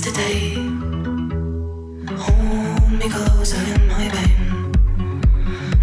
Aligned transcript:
today. 0.00 0.54
Hold 2.16 2.92
me 2.92 3.08
closer 3.10 3.56
in 3.56 3.88
my 3.88 4.08
pain. 4.08 4.72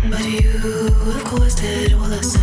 But 0.09 0.25
you 0.25 0.51
have 1.11 1.23
caused 1.25 1.59
it 1.63 1.93
all. 1.93 2.38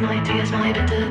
my 0.00 0.22
tears, 0.22 0.52
my 0.52 0.72
bitter 0.72 1.07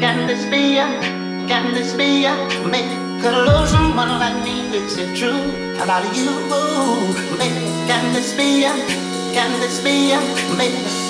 Can 0.00 0.26
this 0.28 0.44
be? 0.46 0.76
Can 1.48 1.74
this 1.74 1.92
be 1.94 2.22
ya? 2.22 2.34
Could 3.20 3.34
I 3.34 3.44
love 3.44 3.68
someone 3.68 4.20
like 4.20 4.44
me? 4.44 4.60
Is 4.76 4.96
it 4.96 5.16
true 5.16 5.42
about 5.82 6.04
you? 6.16 6.30
Make 7.36 7.58
can 7.88 8.12
this 8.12 8.32
be 8.34 8.62
ya? 8.62 8.72
Can 9.34 9.50
this 9.60 9.80
be 9.82 10.10
ya? 10.10 11.07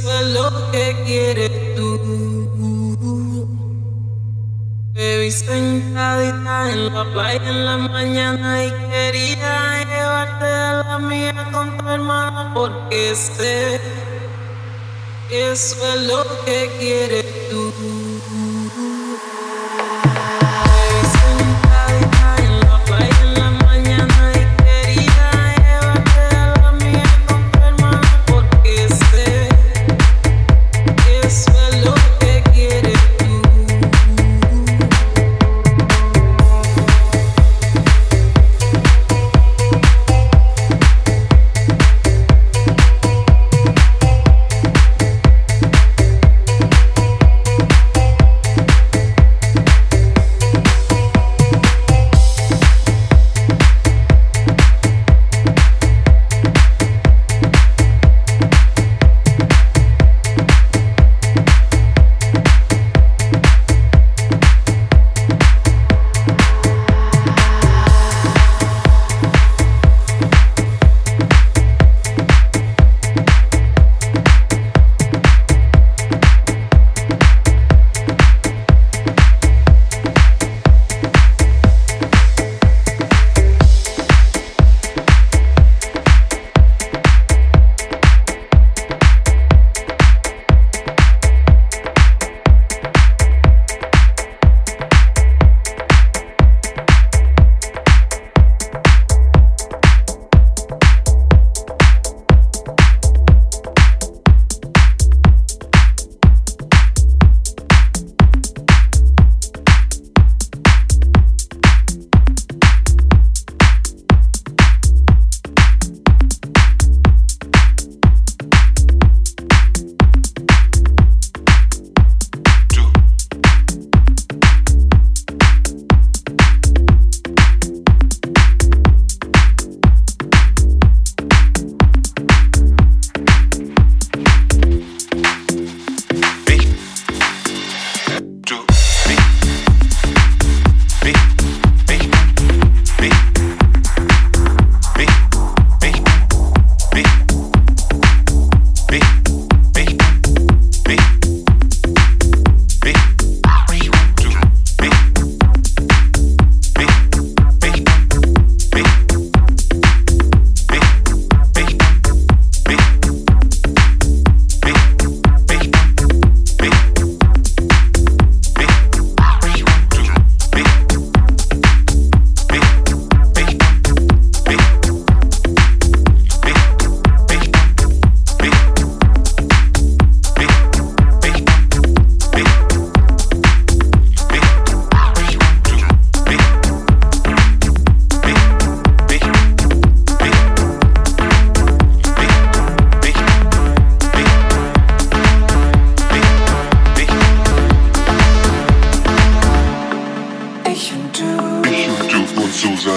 eso 0.00 0.20
es 0.20 0.26
lo 0.28 0.70
que 0.70 0.96
quieres 1.04 1.74
tú. 1.74 2.00
Baby, 4.94 5.30
sentadita 5.30 6.72
en 6.72 6.94
la 6.94 7.04
playa 7.12 7.48
en 7.48 7.64
la 7.66 7.76
mañana 7.76 8.64
y 8.64 8.70
quería 8.90 9.84
llevarte 9.84 10.46
a 10.46 10.84
la 10.88 10.98
mía 10.98 11.48
con 11.52 11.76
tu 11.76 11.88
hermana 11.88 12.52
porque 12.54 13.14
sé 13.14 13.80
que 15.28 15.52
eso 15.52 15.76
es 15.94 16.02
lo 16.02 16.24
que 16.44 16.70
quieres 16.78 17.48
tú. 17.50 17.99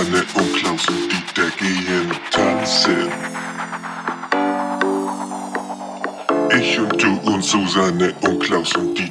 Susanne 0.04 0.26
und 0.36 0.54
Klaus 0.56 0.88
und 0.90 1.12
Dieter 1.12 1.50
gehen 1.58 2.12
tanzen. 2.32 3.10
Ich 6.58 6.80
und 6.80 7.02
du 7.02 7.32
und 7.32 7.44
Susanne 7.44 8.14
und 8.22 8.40
Klaus 8.40 8.74
und 8.76 8.98
Dieter. 8.98 9.03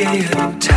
Gehen 0.00 0.69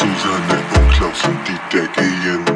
Susanne 0.00 0.58
und 0.76 0.90
Klaus 0.92 1.22
und 1.26 1.46
die 1.46 1.76
Decke 1.76 2.49